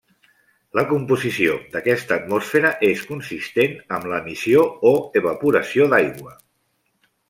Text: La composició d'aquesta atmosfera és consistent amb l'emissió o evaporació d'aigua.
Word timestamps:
La 0.79 0.83
composició 0.91 1.57
d'aquesta 1.75 2.17
atmosfera 2.17 2.73
és 2.89 3.05
consistent 3.13 3.79
amb 3.99 4.11
l'emissió 4.15 4.67
o 4.95 4.99
evaporació 5.23 5.93
d'aigua. 5.95 6.39